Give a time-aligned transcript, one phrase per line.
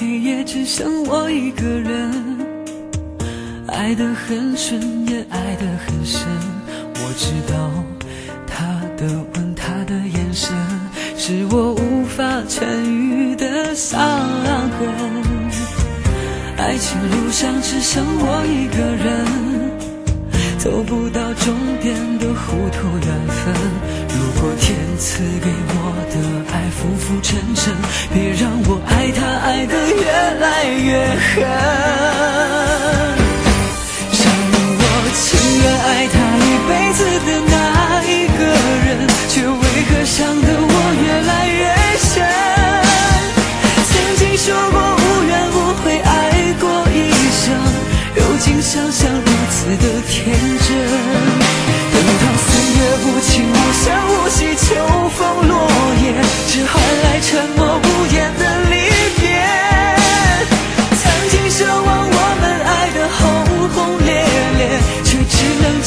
[0.00, 2.12] 黑夜只剩我一个人，
[3.66, 6.22] 爱的很深，也爱的很深。
[6.94, 7.68] 我知道
[8.46, 10.54] 他的吻，他的眼神，
[11.16, 14.88] 是我无法痊愈的伤痕。
[16.58, 19.26] 爱情路上只剩我一个人，
[20.58, 23.52] 走不到终点的糊涂缘分。
[24.10, 25.47] 如果天赐。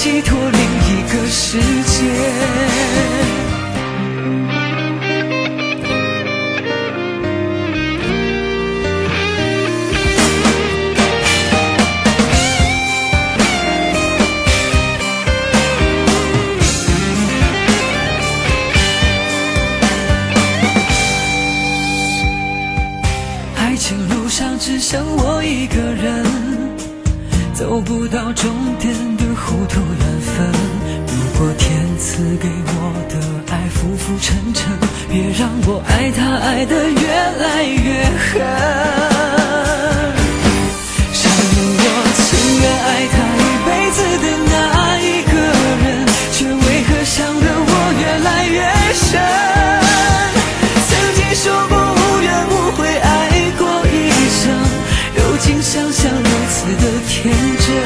[0.04, 2.10] 寄托另一个世界。
[23.56, 26.26] 爱情路上只剩我一个人，
[27.62, 29.23] 走不到终点的。
[29.36, 30.52] 糊涂缘分，
[31.06, 33.16] 如果天赐给我的
[33.54, 34.72] 爱浮浮沉沉，
[35.11, 37.08] 别让我爱他爱得越
[37.38, 38.80] 来越狠。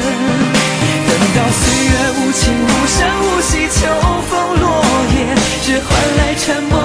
[0.06, 1.10] 等。
[1.36, 3.78] 到岁月无情无声无息，秋
[4.30, 4.64] 风落
[5.12, 5.16] 叶，
[5.62, 5.86] 只换
[6.16, 6.75] 来沉默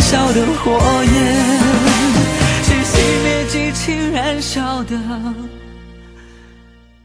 [0.00, 1.12] 燃烧的火焰，
[2.64, 4.96] 去熄灭激情燃烧的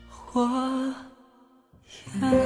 [0.08, 0.48] 火
[2.22, 2.45] 焰。